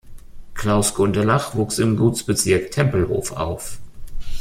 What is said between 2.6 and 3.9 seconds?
Tempelhof auf.